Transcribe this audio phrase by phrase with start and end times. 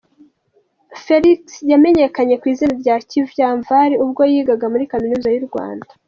[0.91, 1.41] N Felix:
[1.71, 5.87] Yamenyekanye ku izina rya Kivamvari ubwo yigaga muri Kaminuza y’u Rwanda.